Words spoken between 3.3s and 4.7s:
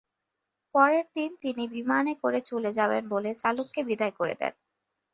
চালককে বিদায় করে দেন।